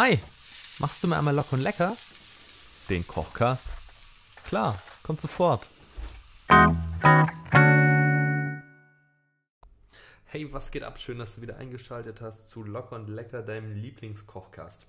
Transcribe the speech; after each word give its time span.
Hi, 0.00 0.16
machst 0.78 1.02
du 1.02 1.08
mir 1.08 1.18
einmal 1.18 1.34
locker 1.34 1.54
und 1.54 1.62
lecker? 1.62 1.96
Den 2.88 3.04
Kochcast? 3.04 3.66
Klar, 4.46 4.80
kommt 5.02 5.20
sofort. 5.20 5.66
Hey, 10.26 10.52
was 10.52 10.70
geht 10.70 10.84
ab? 10.84 11.00
Schön, 11.00 11.18
dass 11.18 11.34
du 11.34 11.42
wieder 11.42 11.56
eingeschaltet 11.56 12.20
hast 12.20 12.48
zu 12.48 12.62
Locker 12.62 12.94
und 12.94 13.08
Lecker, 13.08 13.42
deinem 13.42 13.74
Lieblingskochcast. 13.74 14.86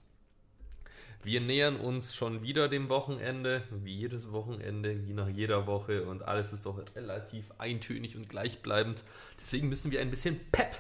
Wir 1.24 1.42
nähern 1.42 1.78
uns 1.78 2.16
schon 2.16 2.44
wieder 2.44 2.70
dem 2.70 2.88
Wochenende, 2.90 3.64
wie 3.72 3.96
jedes 3.96 4.32
Wochenende, 4.32 5.08
wie 5.08 5.14
nach 5.14 5.28
jeder 5.28 5.66
Woche 5.66 6.04
und 6.04 6.22
alles 6.22 6.54
ist 6.54 6.68
doch 6.68 6.80
relativ 6.96 7.46
eintönig 7.58 8.16
und 8.16 8.30
gleichbleibend. 8.30 9.02
Deswegen 9.40 9.70
müssen 9.70 9.90
wir 9.90 10.02
ein 10.02 10.12
bisschen 10.12 10.40
Pep 10.52 10.80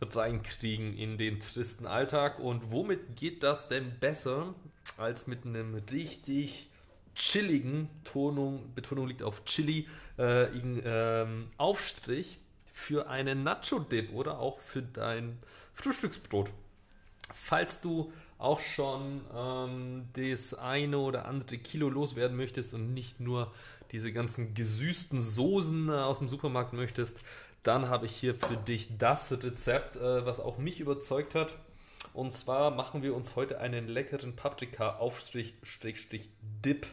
reinkriegen 0.00 0.96
in 0.96 1.18
den 1.18 1.40
tristen 1.40 1.86
Alltag. 1.86 2.38
Und 2.38 2.70
womit 2.70 3.16
geht 3.16 3.42
das 3.42 3.68
denn 3.68 3.98
besser 3.98 4.54
als 4.96 5.26
mit 5.26 5.44
einem 5.44 5.74
richtig 5.74 6.68
chilligen, 7.14 7.88
Tonung, 8.04 8.72
Betonung 8.74 9.08
liegt 9.08 9.22
auf 9.22 9.44
Chili, 9.44 9.86
äh, 10.18 10.44
ähm, 10.44 11.48
Aufstrich 11.56 12.38
für 12.72 13.08
einen 13.08 13.42
Nacho-Dip 13.42 14.12
oder 14.12 14.38
auch 14.38 14.60
für 14.60 14.82
dein 14.82 15.38
Frühstücksbrot. 15.74 16.50
Falls 17.34 17.80
du 17.80 18.12
auch 18.38 18.60
schon 18.60 19.20
ähm, 19.36 20.08
das 20.14 20.54
eine 20.54 20.98
oder 20.98 21.26
andere 21.26 21.58
Kilo 21.58 21.90
loswerden 21.90 22.36
möchtest 22.36 22.72
und 22.72 22.94
nicht 22.94 23.20
nur 23.20 23.52
diese 23.92 24.12
ganzen 24.12 24.54
gesüßten 24.54 25.20
Soßen 25.20 25.88
äh, 25.88 25.92
aus 25.92 26.18
dem 26.18 26.28
Supermarkt 26.28 26.72
möchtest, 26.72 27.22
dann 27.62 27.88
habe 27.88 28.06
ich 28.06 28.16
hier 28.16 28.34
für 28.34 28.56
dich 28.56 28.96
das 28.98 29.30
Rezept, 29.42 29.96
äh, 29.96 30.24
was 30.24 30.40
auch 30.40 30.56
mich 30.58 30.80
überzeugt 30.80 31.34
hat. 31.34 31.54
Und 32.14 32.32
zwar 32.32 32.70
machen 32.70 33.02
wir 33.02 33.14
uns 33.14 33.36
heute 33.36 33.60
einen 33.60 33.86
leckeren 33.86 34.34
Paprika-Aufstrich-Dip. 34.34 36.86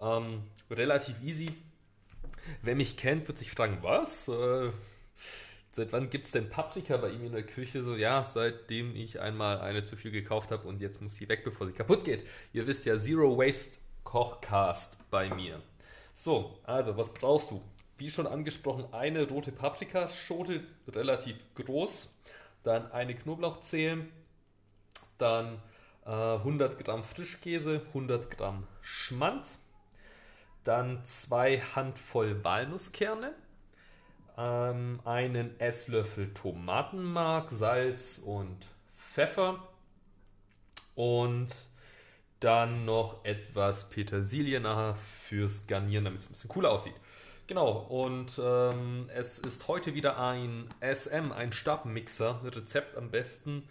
Ähm, 0.00 0.44
relativ 0.70 1.20
easy. 1.22 1.50
Wer 2.62 2.76
mich 2.76 2.96
kennt, 2.96 3.26
wird 3.26 3.38
sich 3.38 3.50
fragen, 3.50 3.78
was? 3.82 4.28
Äh, 4.28 4.70
seit 5.70 5.92
wann 5.92 6.10
gibt 6.10 6.26
es 6.26 6.30
denn 6.30 6.50
Paprika 6.50 6.96
bei 6.96 7.10
ihm 7.10 7.24
in 7.24 7.32
der 7.32 7.42
Küche? 7.42 7.82
So, 7.82 7.96
ja, 7.96 8.22
seitdem 8.22 8.94
ich 8.94 9.20
einmal 9.20 9.60
eine 9.60 9.82
zu 9.84 9.96
viel 9.96 10.12
gekauft 10.12 10.50
habe 10.50 10.68
und 10.68 10.80
jetzt 10.80 11.02
muss 11.02 11.16
sie 11.16 11.28
weg, 11.28 11.42
bevor 11.44 11.66
sie 11.66 11.72
kaputt 11.72 12.04
geht. 12.04 12.26
Ihr 12.52 12.66
wisst 12.66 12.86
ja, 12.86 12.98
Zero 12.98 13.36
Waste 13.36 13.78
Kochcast 14.04 14.98
bei 15.10 15.34
mir. 15.34 15.60
So, 16.14 16.58
also, 16.64 16.96
was 16.96 17.12
brauchst 17.12 17.50
du? 17.50 17.60
wie 17.96 18.10
schon 18.10 18.26
angesprochen, 18.26 18.86
eine 18.92 19.28
rote 19.28 19.52
Paprikaschote, 19.52 20.62
relativ 20.88 21.36
groß, 21.54 22.10
dann 22.62 22.90
eine 22.92 23.14
Knoblauchzehe, 23.14 24.06
dann 25.18 25.60
äh, 26.04 26.10
100 26.10 26.82
Gramm 26.82 27.04
Frischkäse, 27.04 27.82
100 27.88 28.30
Gramm 28.30 28.66
Schmand, 28.80 29.46
dann 30.64 31.04
zwei 31.04 31.60
Handvoll 31.60 32.42
Walnusskerne, 32.42 33.34
ähm, 34.36 35.00
einen 35.04 35.58
Esslöffel 35.60 36.34
Tomatenmark, 36.34 37.50
Salz 37.50 38.18
und 38.18 38.66
Pfeffer. 38.96 39.68
Und 40.96 41.48
dann 42.44 42.84
noch 42.84 43.24
etwas 43.24 43.88
Petersilie 43.88 44.60
nachher 44.60 44.96
fürs 44.96 45.66
Garnieren, 45.66 46.04
damit 46.04 46.20
es 46.20 46.26
ein 46.26 46.32
bisschen 46.32 46.50
cooler 46.50 46.70
aussieht. 46.70 46.94
Genau, 47.46 47.70
und 47.72 48.38
ähm, 48.42 49.08
es 49.14 49.38
ist 49.38 49.66
heute 49.66 49.94
wieder 49.94 50.18
ein 50.18 50.68
SM, 50.80 51.32
ein 51.32 51.52
Stabmixer. 51.52 52.40
Rezept 52.44 52.98
am 52.98 53.10
besten 53.10 53.66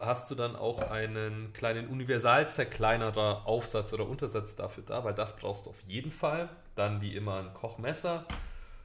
hast 0.00 0.30
du 0.30 0.34
dann 0.34 0.56
auch 0.56 0.90
einen 0.90 1.52
kleinen 1.54 1.88
Universalzerkleinerer 1.88 3.46
Aufsatz 3.46 3.92
oder 3.94 4.06
Untersatz 4.06 4.56
dafür 4.56 4.84
da, 4.86 5.04
weil 5.04 5.14
das 5.14 5.36
brauchst 5.36 5.66
du 5.66 5.70
auf 5.70 5.80
jeden 5.86 6.12
Fall. 6.12 6.50
Dann 6.74 7.00
wie 7.00 7.16
immer 7.16 7.38
ein 7.38 7.54
Kochmesser, 7.54 8.26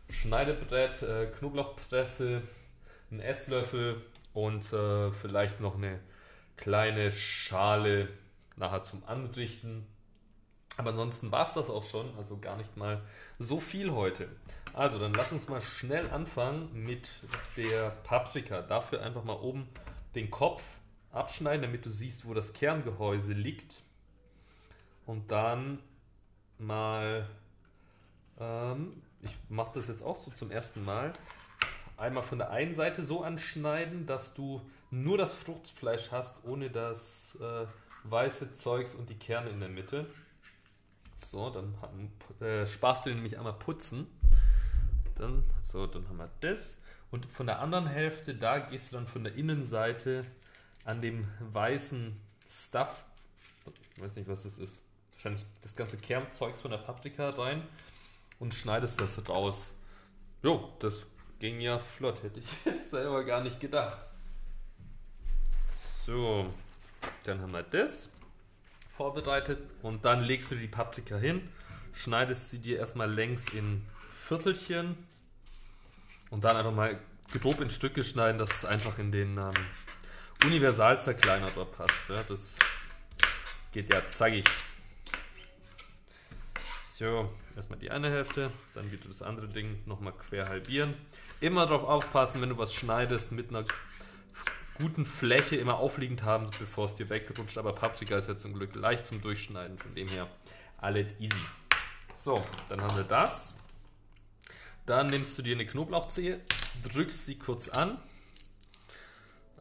Schneidebrett, 0.09 1.01
äh, 1.03 1.27
Knoblauchpresse, 1.37 2.41
ein 3.11 3.19
Esslöffel 3.19 4.01
und 4.33 4.71
äh, 4.71 5.11
vielleicht 5.11 5.59
noch 5.59 5.75
eine 5.75 5.99
kleine 6.55 7.11
Schale 7.11 8.07
nachher 8.57 8.83
zum 8.83 9.03
Anrichten 9.05 9.87
aber 10.77 10.91
ansonsten 10.91 11.31
war 11.31 11.45
es 11.45 11.55
das 11.55 11.69
auch 11.69 11.83
schon, 11.83 12.15
also 12.17 12.37
gar 12.37 12.55
nicht 12.55 12.77
mal 12.77 13.01
so 13.39 13.59
viel 13.59 13.91
heute. 13.91 14.29
Also 14.73 14.99
dann 14.99 15.13
lass 15.13 15.31
uns 15.31 15.49
mal 15.49 15.59
schnell 15.59 16.09
anfangen 16.11 16.69
mit 16.71 17.09
der 17.57 17.89
Paprika. 18.03 18.61
Dafür 18.61 19.01
einfach 19.01 19.23
mal 19.23 19.37
oben 19.37 19.67
den 20.13 20.29
Kopf 20.29 20.61
abschneiden, 21.11 21.63
damit 21.63 21.85
du 21.85 21.89
siehst, 21.89 22.27
wo 22.27 22.35
das 22.35 22.53
Kerngehäuse 22.53 23.33
liegt. 23.33 23.81
Und 25.07 25.31
dann 25.31 25.79
mal, 26.59 27.27
ähm, 28.39 29.01
ich 29.21 29.35
mache 29.49 29.71
das 29.73 29.87
jetzt 29.87 30.03
auch 30.03 30.17
so 30.17 30.29
zum 30.29 30.51
ersten 30.51 30.85
Mal, 30.85 31.13
einmal 31.97 32.21
von 32.21 32.37
der 32.37 32.51
einen 32.51 32.75
Seite 32.75 33.01
so 33.01 33.23
anschneiden, 33.23 34.05
dass 34.05 34.35
du 34.35 34.61
nur 34.91 35.17
das 35.17 35.33
Fruchtfleisch 35.33 36.11
hast, 36.11 36.43
ohne 36.43 36.69
das 36.69 37.35
äh, 37.41 37.65
weiße 38.09 38.53
Zeugs 38.53 38.95
und 38.95 39.09
die 39.09 39.17
Kerne 39.17 39.49
in 39.49 39.59
der 39.59 39.69
Mitte. 39.69 40.07
So, 41.17 41.49
dann 41.49 41.75
haben, 41.81 42.11
äh, 42.41 42.65
du 42.65 43.09
nämlich 43.09 43.37
einmal 43.37 43.53
putzen. 43.53 44.07
Dann, 45.15 45.43
so, 45.63 45.87
dann 45.87 46.07
haben 46.07 46.17
wir 46.17 46.29
das. 46.41 46.79
Und 47.09 47.25
von 47.25 47.47
der 47.47 47.59
anderen 47.59 47.87
Hälfte, 47.87 48.35
da 48.35 48.59
gehst 48.59 48.91
du 48.91 48.97
dann 48.97 49.07
von 49.07 49.23
der 49.23 49.35
Innenseite 49.35 50.25
an 50.83 51.01
dem 51.01 51.27
weißen 51.39 52.19
Stuff, 52.49 53.05
ich 53.95 54.01
weiß 54.01 54.15
nicht, 54.15 54.29
was 54.29 54.43
das 54.43 54.57
ist, 54.57 54.77
wahrscheinlich 55.13 55.43
das 55.61 55.75
ganze 55.75 55.97
Kernzeugs 55.97 56.61
von 56.61 56.71
der 56.71 56.77
Paprika 56.77 57.29
rein 57.31 57.63
und 58.39 58.53
schneidest 58.53 59.01
das 59.01 59.27
raus. 59.27 59.75
Jo, 60.43 60.71
das 60.79 61.05
ging 61.39 61.59
ja 61.59 61.79
flott, 61.79 62.21
hätte 62.23 62.39
ich 62.39 62.47
jetzt 62.65 62.91
selber 62.91 63.23
gar 63.23 63.41
nicht 63.41 63.59
gedacht. 63.59 63.99
So, 66.05 66.53
dann 67.23 67.41
haben 67.41 67.51
wir 67.51 67.63
das 67.63 68.09
vorbereitet 68.95 69.59
und 69.83 70.05
dann 70.05 70.23
legst 70.23 70.51
du 70.51 70.55
die 70.55 70.67
Paprika 70.67 71.17
hin, 71.17 71.47
schneidest 71.93 72.49
sie 72.49 72.59
dir 72.59 72.79
erstmal 72.79 73.11
längs 73.11 73.49
in 73.49 73.85
Viertelchen 74.25 74.97
und 76.29 76.43
dann 76.43 76.57
einfach 76.57 76.73
mal 76.73 76.99
grob 77.39 77.61
in 77.61 77.69
Stücke 77.69 78.03
schneiden, 78.03 78.37
dass 78.37 78.51
es 78.51 78.65
einfach 78.65 78.97
in 78.97 79.11
den 79.11 79.37
ähm, 79.37 79.51
Universalzerkleinerer 80.43 81.65
passt. 81.65 82.09
Ja? 82.09 82.23
Das 82.27 82.57
geht 83.71 83.91
ja 83.91 84.05
zackig. 84.05 84.45
So, 86.93 87.31
erstmal 87.55 87.77
die 87.77 87.91
eine 87.91 88.09
Hälfte, 88.09 88.51
dann 88.73 88.91
wieder 88.91 89.07
das 89.07 89.21
andere 89.21 89.47
Ding 89.47 89.79
nochmal 89.85 90.13
quer 90.13 90.49
halbieren. 90.49 90.95
Immer 91.39 91.67
darauf 91.67 91.83
aufpassen, 91.83 92.41
wenn 92.41 92.49
du 92.49 92.57
was 92.57 92.73
schneidest 92.73 93.31
mit 93.31 93.49
einer 93.49 93.65
guten 94.77 95.05
Fläche 95.05 95.55
immer 95.55 95.77
aufliegend 95.77 96.23
haben, 96.23 96.49
bevor 96.59 96.85
es 96.85 96.95
dir 96.95 97.09
wegrutscht. 97.09 97.57
Aber 97.57 97.73
Paprika 97.73 98.17
ist 98.17 98.27
ja 98.27 98.37
zum 98.37 98.53
Glück 98.53 98.75
leicht 98.75 99.05
zum 99.05 99.21
Durchschneiden, 99.21 99.77
von 99.77 99.93
dem 99.95 100.07
her 100.07 100.27
alles 100.77 101.07
easy. 101.19 101.35
So, 102.15 102.41
dann 102.69 102.81
haben 102.81 102.95
wir 102.95 103.03
das. 103.03 103.53
Dann 104.85 105.09
nimmst 105.09 105.37
du 105.37 105.41
dir 105.41 105.55
eine 105.55 105.65
Knoblauchzehe, 105.65 106.39
drückst 106.83 107.25
sie 107.25 107.37
kurz 107.37 107.67
an 107.67 107.99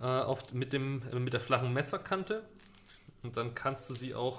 äh, 0.00 0.05
auf, 0.05 0.53
mit, 0.53 0.72
dem, 0.72 1.03
äh, 1.12 1.19
mit 1.19 1.32
der 1.32 1.41
flachen 1.41 1.72
Messerkante 1.72 2.44
und 3.22 3.37
dann 3.37 3.55
kannst 3.55 3.91
du 3.91 3.94
sie 3.94 4.15
auch 4.15 4.38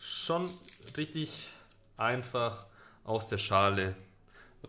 schon 0.00 0.48
richtig 0.96 1.48
einfach 1.96 2.66
aus 3.04 3.28
der 3.28 3.38
Schale 3.38 3.94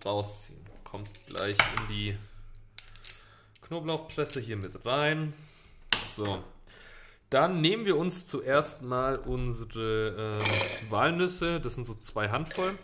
rausziehen. 0.05 0.61
Kommt 0.83 1.09
gleich 1.27 1.57
in 1.77 1.87
die 1.89 2.17
Knoblauchpresse 3.71 4.41
hier 4.41 4.57
mit 4.57 4.85
rein. 4.85 5.31
So. 6.13 6.43
Dann 7.29 7.61
nehmen 7.61 7.85
wir 7.85 7.95
uns 7.95 8.27
zuerst 8.27 8.81
mal 8.81 9.17
unsere 9.17 10.39
äh, 10.41 10.91
Walnüsse. 10.91 11.61
Das 11.61 11.75
sind 11.75 11.85
so 11.85 11.93
zwei 11.93 12.27
Handvoll. 12.27 12.77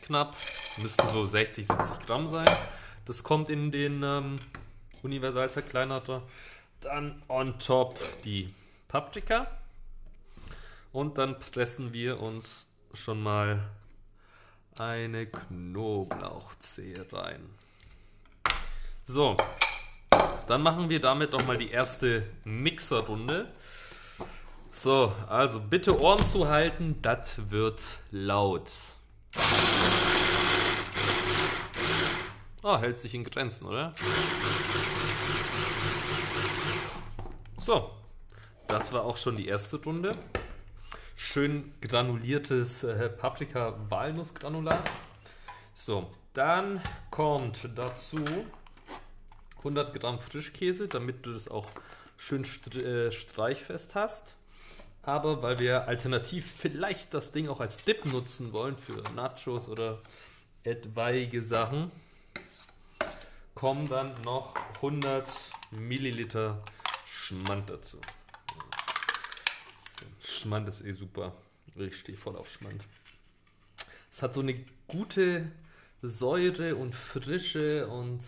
Knapp. 0.00 0.34
Müssten 0.78 1.06
so 1.08 1.26
60, 1.26 1.66
70 1.66 2.06
Gramm 2.06 2.26
sein. 2.26 2.48
Das 3.04 3.22
kommt 3.22 3.50
in 3.50 3.70
den 3.70 4.02
ähm, 4.02 4.38
Universalzerkleinerer. 5.02 6.22
Dann 6.80 7.22
on 7.28 7.58
top 7.58 7.98
die 8.22 8.46
Paprika. 8.88 9.46
Und 10.90 11.18
dann 11.18 11.38
pressen 11.38 11.92
wir 11.92 12.22
uns 12.22 12.66
schon 12.94 13.22
mal 13.22 13.68
eine 14.78 15.26
Knoblauchzehe 15.26 17.12
rein. 17.12 17.65
So, 19.08 19.36
dann 20.48 20.62
machen 20.62 20.88
wir 20.88 21.00
damit 21.00 21.32
doch 21.32 21.46
mal 21.46 21.56
die 21.56 21.70
erste 21.70 22.24
Mixerrunde. 22.42 23.46
So, 24.72 25.12
also 25.28 25.60
bitte 25.60 26.00
Ohren 26.00 26.24
zu 26.26 26.48
halten, 26.48 26.98
das 27.02 27.48
wird 27.48 27.80
laut. 28.10 28.68
Oh, 32.64 32.76
hält 32.78 32.98
sich 32.98 33.14
in 33.14 33.22
Grenzen, 33.22 33.66
oder? 33.66 33.94
So, 37.58 37.92
das 38.66 38.92
war 38.92 39.04
auch 39.04 39.16
schon 39.16 39.36
die 39.36 39.46
erste 39.46 39.76
Runde. 39.76 40.10
Schön 41.14 41.72
granuliertes 41.80 42.82
äh, 42.82 43.08
Paprika-Walnussgranulat. 43.08 44.90
So, 45.74 46.10
dann 46.32 46.82
kommt 47.10 47.70
dazu 47.76 48.18
100 49.66 49.98
Gramm 50.00 50.20
Frischkäse, 50.20 50.86
damit 50.86 51.26
du 51.26 51.32
das 51.32 51.48
auch 51.48 51.66
schön 52.16 52.44
äh, 52.74 53.10
streichfest 53.10 53.96
hast. 53.96 54.36
Aber 55.02 55.42
weil 55.42 55.58
wir 55.58 55.88
alternativ 55.88 56.50
vielleicht 56.56 57.12
das 57.14 57.32
Ding 57.32 57.48
auch 57.48 57.60
als 57.60 57.84
Dip 57.84 58.04
nutzen 58.06 58.52
wollen 58.52 58.76
für 58.76 59.02
Nachos 59.14 59.68
oder 59.68 60.00
etwaige 60.62 61.42
Sachen, 61.42 61.90
kommen 63.54 63.88
dann 63.88 64.20
noch 64.22 64.54
100 64.76 65.28
Milliliter 65.72 66.62
Schmand 67.04 67.68
dazu. 67.68 67.98
Schmand 70.20 70.68
ist 70.68 70.84
eh 70.84 70.92
super. 70.92 71.32
Ich 71.74 71.98
stehe 71.98 72.16
voll 72.16 72.36
auf 72.36 72.50
Schmand. 72.50 72.82
Es 74.12 74.22
hat 74.22 74.34
so 74.34 74.40
eine 74.40 74.64
gute 74.86 75.50
Säure 76.02 76.76
und 76.76 76.94
Frische 76.94 77.88
und 77.88 78.20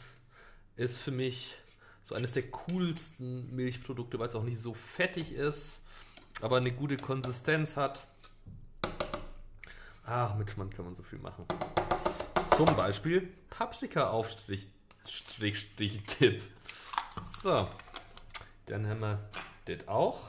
ist 0.79 0.97
für 0.97 1.11
mich 1.11 1.57
so 2.03 2.15
eines 2.15 2.33
der 2.33 2.45
coolsten 2.45 3.55
Milchprodukte, 3.55 4.19
weil 4.19 4.29
es 4.29 4.35
auch 4.35 4.45
nicht 4.45 4.61
so 4.61 4.73
fettig 4.73 5.33
ist, 5.33 5.83
aber 6.41 6.57
eine 6.57 6.71
gute 6.71 6.97
Konsistenz 6.97 7.77
hat. 7.77 8.07
Ach, 10.07 10.37
mit 10.37 10.51
Schmand 10.51 10.75
kann 10.75 10.87
man 10.87 10.95
so 10.95 11.03
viel 11.03 11.19
machen. 11.19 11.45
Zum 12.57 12.75
Beispiel 12.77 13.29
Paprika-Aufstrich 13.51 14.69
Tipp. 16.07 16.43
So, 17.41 17.69
dann 18.67 18.87
haben 18.87 19.01
wir 19.01 19.29
das 19.67 19.89
auch. 19.89 20.29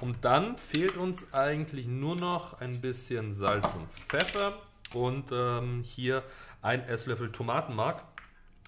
Und 0.00 0.24
dann 0.24 0.56
fehlt 0.56 0.96
uns 0.96 1.32
eigentlich 1.32 1.86
nur 1.86 2.16
noch 2.16 2.60
ein 2.60 2.80
bisschen 2.80 3.34
Salz 3.34 3.66
und 3.74 3.88
Pfeffer 3.92 4.60
und 4.94 5.30
ähm, 5.30 5.82
hier 5.82 6.22
ein 6.62 6.82
Esslöffel 6.82 7.30
Tomatenmark. 7.30 8.02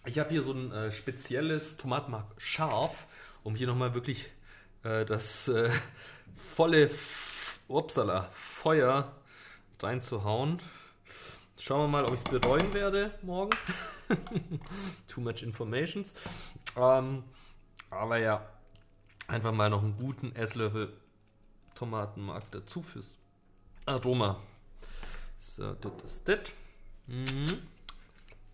Ich 0.06 0.20
habe 0.20 0.30
hier 0.30 0.42
so 0.42 0.52
ein 0.52 0.70
äh, 0.70 0.92
spezielles 0.92 1.76
Tomatenmark 1.76 2.26
scharf, 2.38 3.08
um 3.42 3.56
hier 3.56 3.66
nochmal 3.66 3.92
wirklich 3.92 4.26
äh, 4.84 5.04
das 5.04 5.48
äh, 5.48 5.68
volle 6.36 6.90
Upsala, 7.66 8.30
Feuer 8.32 9.12
reinzuhauen. 9.80 10.60
Schauen 11.58 11.80
wir 11.82 11.88
mal, 11.88 12.04
ob 12.04 12.12
ich 12.14 12.20
es 12.20 12.24
bereuen 12.24 12.72
werde 12.72 13.18
morgen. 13.22 13.50
Too 15.08 15.20
much 15.20 15.42
informations. 15.42 16.14
Ähm, 16.76 17.24
aber 17.90 18.18
ja, 18.18 18.48
einfach 19.26 19.52
mal 19.52 19.70
noch 19.70 19.82
einen 19.82 19.96
guten 19.96 20.36
Esslöffel 20.36 20.92
Tomatenmark 21.74 22.44
dazu 22.52 22.80
fürs 22.80 23.18
Aroma. 23.86 24.40
So, 25.38 25.74
das 25.74 26.12
ist 26.12 26.28
das. 26.28 26.38
Mhm. 27.08 27.58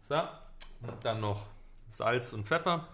So, 0.08 0.28
dann 1.00 1.20
noch 1.20 1.46
Salz 1.90 2.32
und 2.32 2.46
Pfeffer. 2.46 2.88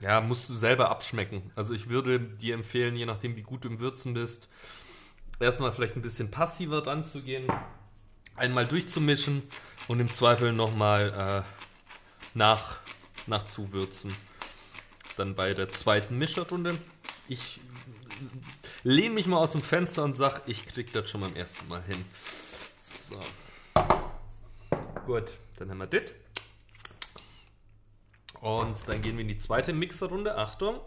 Ja, 0.00 0.20
musst 0.20 0.48
du 0.48 0.54
selber 0.54 0.90
abschmecken. 0.90 1.50
Also 1.54 1.72
ich 1.72 1.88
würde 1.88 2.20
dir 2.20 2.54
empfehlen, 2.54 2.96
je 2.96 3.06
nachdem 3.06 3.34
wie 3.36 3.42
gut 3.42 3.64
du 3.64 3.68
im 3.68 3.78
Würzen 3.78 4.14
bist, 4.14 4.48
erstmal 5.40 5.72
vielleicht 5.72 5.96
ein 5.96 6.02
bisschen 6.02 6.30
passiver 6.30 6.82
dran 6.82 7.02
zu 7.02 7.22
gehen, 7.22 7.46
einmal 8.36 8.66
durchzumischen 8.66 9.42
und 9.88 10.00
im 10.00 10.12
Zweifel 10.12 10.52
nochmal 10.52 11.44
äh, 11.44 12.36
nach, 12.36 12.76
nachzuwürzen. 13.26 14.14
Dann 15.16 15.34
bei 15.34 15.54
der 15.54 15.68
zweiten 15.68 16.18
Mischerrunde. 16.18 16.76
Ich 17.28 17.60
lehne 18.84 19.14
mich 19.14 19.26
mal 19.26 19.38
aus 19.38 19.52
dem 19.52 19.62
Fenster 19.62 20.04
und 20.04 20.12
sag, 20.12 20.42
ich 20.46 20.66
krieg 20.66 20.92
das 20.92 21.08
schon 21.08 21.22
beim 21.22 21.34
ersten 21.34 21.66
Mal 21.68 21.82
hin. 21.82 22.04
So. 22.80 23.18
Gut, 25.06 25.30
dann 25.56 25.70
haben 25.70 25.78
wir 25.78 25.86
das. 25.86 26.10
Und 28.40 28.88
dann 28.88 29.00
gehen 29.00 29.16
wir 29.16 29.22
in 29.22 29.28
die 29.28 29.38
zweite 29.38 29.72
Mixerrunde. 29.72 30.36
Achtung. 30.36 30.80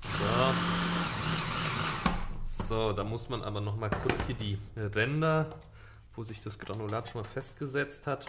So. 0.00 0.54
So, 2.46 2.92
da 2.94 3.04
muss 3.04 3.28
man 3.28 3.42
aber 3.42 3.60
noch 3.60 3.76
mal 3.76 3.90
kurz 3.90 4.26
hier 4.26 4.36
die 4.36 4.58
Ränder, 4.74 5.50
wo 6.14 6.24
sich 6.24 6.40
das 6.40 6.58
Granulat 6.58 7.10
schon 7.10 7.20
mal 7.20 7.28
festgesetzt 7.28 8.06
hat, 8.06 8.24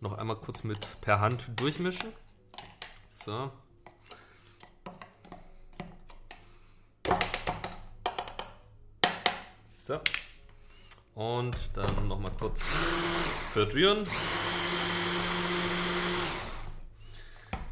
noch 0.00 0.16
einmal 0.16 0.36
kurz 0.36 0.64
mit 0.64 0.88
per 1.02 1.20
Hand 1.20 1.50
durchmischen. 1.56 2.14
So. 3.10 3.50
So. 9.88 9.98
Und 11.14 11.56
dann 11.74 12.08
noch 12.08 12.18
mal 12.18 12.30
kurz 12.38 12.62
verrühren. 13.54 14.06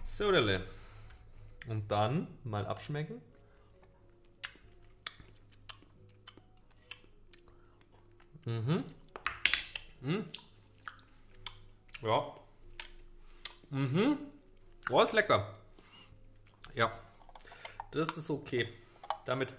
So, 0.06 0.30
Und 1.68 1.90
dann 1.90 2.26
mal 2.42 2.64
abschmecken. 2.64 3.20
Mhm. 8.46 8.82
Mhm. 10.00 10.24
Ja. 12.00 12.34
Mhm. 13.68 14.18
Oh, 14.88 15.02
ist 15.02 15.12
lecker. 15.12 15.54
Ja. 16.74 16.90
Das 17.90 18.16
ist 18.16 18.30
okay. 18.30 18.72
Damit 19.26 19.52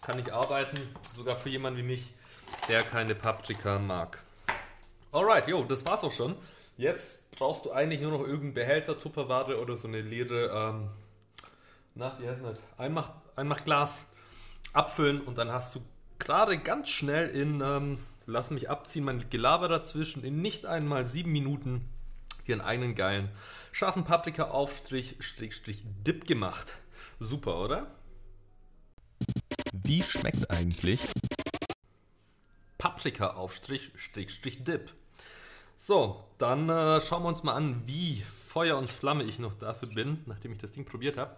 kann 0.00 0.18
ich 0.18 0.32
arbeiten, 0.32 0.78
sogar 1.14 1.36
für 1.36 1.48
jemanden 1.48 1.78
wie 1.80 1.84
mich, 1.84 2.12
der 2.68 2.82
keine 2.82 3.14
Paprika 3.14 3.78
mag. 3.78 4.18
Alright, 5.12 5.48
jo, 5.48 5.64
das 5.64 5.84
war's 5.86 6.04
auch 6.04 6.12
schon. 6.12 6.36
Jetzt 6.76 7.30
brauchst 7.32 7.64
du 7.64 7.72
eigentlich 7.72 8.00
nur 8.00 8.10
noch 8.10 8.20
irgendeinen 8.20 8.54
Behälter, 8.54 8.98
Tupperware 8.98 9.60
oder 9.60 9.76
so 9.76 9.88
eine 9.88 10.00
leere, 10.00 10.48
ähm, 10.48 10.90
na, 11.94 12.16
wie 12.20 12.28
heißt 12.28 12.42
das? 12.42 12.58
Einmach, 12.78 13.12
Einmachglas 13.36 14.04
abfüllen 14.72 15.20
und 15.22 15.36
dann 15.36 15.50
hast 15.50 15.74
du 15.74 15.82
gerade 16.18 16.58
ganz 16.58 16.88
schnell 16.88 17.28
in, 17.28 17.60
ähm, 17.60 17.98
lass 18.26 18.50
mich 18.50 18.70
abziehen, 18.70 19.04
mein 19.04 19.28
Gelaber 19.30 19.68
dazwischen, 19.68 20.24
in 20.24 20.40
nicht 20.40 20.64
einmal 20.64 21.04
sieben 21.04 21.32
Minuten 21.32 21.88
dir 22.46 22.54
einen 22.54 22.62
eigenen 22.62 22.94
geilen, 22.94 23.30
scharfen 23.72 24.04
Paprika-Aufstrich, 24.04 25.16
Strich, 25.20 25.82
Dip 26.06 26.26
gemacht. 26.26 26.74
Super, 27.18 27.60
oder? 27.60 27.86
Wie 29.72 30.02
schmeckt 30.02 30.50
eigentlich 30.50 31.00
Paprika-Aufstrich, 32.78 33.92
Strich, 33.96 34.64
Dip? 34.64 34.92
So, 35.76 36.24
dann 36.38 36.68
äh, 36.68 37.00
schauen 37.00 37.22
wir 37.22 37.28
uns 37.28 37.42
mal 37.42 37.54
an, 37.54 37.82
wie 37.86 38.24
Feuer 38.48 38.76
und 38.76 38.90
Flamme 38.90 39.24
ich 39.24 39.38
noch 39.38 39.54
dafür 39.54 39.88
bin, 39.88 40.22
nachdem 40.26 40.52
ich 40.52 40.58
das 40.58 40.72
Ding 40.72 40.84
probiert 40.84 41.16
habe. 41.16 41.36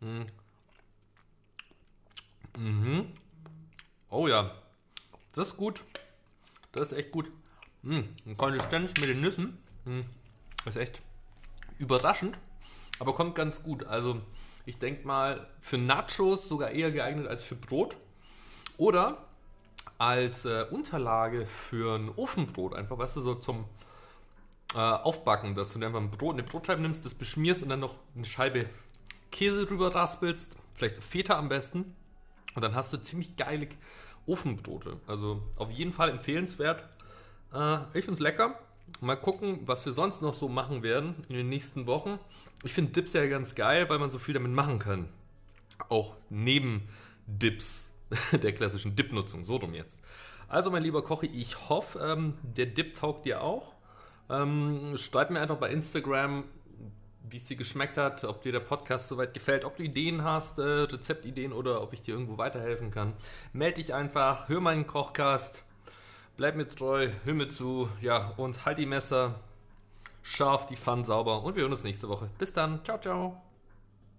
Mhm. 0.00 0.26
Mhm. 2.58 3.12
Oh 4.08 4.26
ja, 4.26 4.54
das 5.32 5.48
ist 5.48 5.56
gut. 5.56 5.84
Das 6.72 6.90
ist 6.90 6.98
echt 6.98 7.12
gut. 7.12 7.30
Mhm. 7.82 8.08
Konsistenz 8.36 8.92
mit 9.00 9.08
den 9.08 9.20
Nüssen. 9.20 9.58
Mhm. 9.84 10.04
Ist 10.66 10.76
echt 10.76 11.00
überraschend, 11.78 12.36
aber 12.98 13.14
kommt 13.14 13.34
ganz 13.34 13.62
gut. 13.62 13.84
Also 13.84 14.20
ich 14.70 14.78
denke 14.78 15.04
mal, 15.06 15.48
für 15.60 15.78
Nachos 15.78 16.48
sogar 16.48 16.70
eher 16.70 16.92
geeignet 16.92 17.26
als 17.26 17.42
für 17.42 17.56
Brot. 17.56 17.96
Oder 18.76 19.26
als 19.98 20.44
äh, 20.44 20.64
Unterlage 20.70 21.46
für 21.46 21.98
ein 21.98 22.08
Ofenbrot, 22.08 22.74
einfach, 22.74 22.96
weißt 22.96 23.16
du, 23.16 23.20
so 23.20 23.34
zum 23.34 23.64
äh, 24.74 24.78
Aufbacken, 24.78 25.56
dass 25.56 25.72
du 25.72 25.84
einfach 25.84 26.00
ein 26.00 26.12
Brot, 26.12 26.34
eine 26.34 26.44
Brotscheibe 26.44 26.80
nimmst, 26.80 27.04
das 27.04 27.14
beschmierst 27.14 27.64
und 27.64 27.68
dann 27.68 27.80
noch 27.80 27.96
eine 28.14 28.24
Scheibe 28.24 28.70
Käse 29.32 29.66
drüber 29.66 29.92
raspelst, 29.92 30.56
vielleicht 30.74 30.98
Feta 30.98 31.36
am 31.36 31.48
besten. 31.48 31.96
Und 32.54 32.62
dann 32.62 32.74
hast 32.76 32.92
du 32.92 32.96
ziemlich 32.98 33.36
geile 33.36 33.68
Ofenbrote. 34.26 35.00
Also 35.08 35.42
auf 35.56 35.70
jeden 35.70 35.92
Fall 35.92 36.10
empfehlenswert. 36.10 36.84
Äh, 37.52 37.78
ich 37.92 38.04
finde 38.04 38.12
es 38.12 38.20
lecker. 38.20 38.58
Mal 39.00 39.16
gucken, 39.16 39.60
was 39.66 39.84
wir 39.86 39.92
sonst 39.92 40.22
noch 40.22 40.34
so 40.34 40.48
machen 40.48 40.82
werden 40.82 41.14
in 41.28 41.36
den 41.36 41.48
nächsten 41.48 41.86
Wochen. 41.86 42.18
Ich 42.64 42.72
finde 42.72 42.92
Dips 42.92 43.12
ja 43.14 43.26
ganz 43.26 43.54
geil, 43.54 43.88
weil 43.88 43.98
man 43.98 44.10
so 44.10 44.18
viel 44.18 44.34
damit 44.34 44.52
machen 44.52 44.78
kann. 44.78 45.08
Auch 45.88 46.16
neben 46.28 46.88
Dips 47.26 47.88
der 48.32 48.52
klassischen 48.52 48.96
Dip-Nutzung. 48.96 49.44
So 49.44 49.58
drum 49.58 49.74
jetzt. 49.74 50.00
Also, 50.48 50.70
mein 50.70 50.82
lieber 50.82 51.02
Kochi, 51.02 51.26
ich 51.26 51.68
hoffe, 51.68 51.98
ähm, 52.00 52.34
der 52.42 52.66
Dip 52.66 52.94
taugt 52.94 53.24
dir 53.24 53.40
auch. 53.40 53.74
Ähm, 54.28 54.96
schreib 54.96 55.30
mir 55.30 55.40
einfach 55.40 55.56
bei 55.56 55.70
Instagram, 55.70 56.44
wie 57.28 57.36
es 57.36 57.44
dir 57.44 57.56
geschmeckt 57.56 57.96
hat, 57.96 58.24
ob 58.24 58.42
dir 58.42 58.52
der 58.52 58.60
Podcast 58.60 59.08
soweit 59.08 59.32
gefällt, 59.34 59.64
ob 59.64 59.76
du 59.76 59.84
Ideen 59.84 60.24
hast, 60.24 60.58
äh, 60.58 60.62
Rezeptideen 60.62 61.52
oder 61.52 61.82
ob 61.82 61.92
ich 61.92 62.02
dir 62.02 62.14
irgendwo 62.14 62.38
weiterhelfen 62.38 62.90
kann. 62.90 63.12
Meld 63.52 63.76
dich 63.76 63.94
einfach, 63.94 64.48
hör 64.48 64.60
meinen 64.60 64.86
Kochcast, 64.86 65.62
bleib 66.40 66.56
mir 66.56 66.66
treu, 66.66 67.10
hör 67.24 67.34
mir 67.34 67.48
zu, 67.50 67.90
ja, 68.00 68.32
und 68.38 68.64
halt 68.64 68.78
die 68.78 68.86
Messer. 68.86 69.34
scharf, 70.22 70.66
die 70.66 70.76
Pfannen 70.76 71.04
sauber 71.04 71.42
und 71.42 71.54
wir 71.54 71.62
hören 71.62 71.72
uns 71.72 71.84
nächste 71.84 72.08
Woche. 72.08 72.30
Bis 72.38 72.54
dann. 72.54 72.82
Ciao, 72.82 72.98
ciao. 72.98 73.42